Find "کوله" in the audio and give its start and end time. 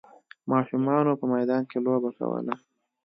2.17-2.53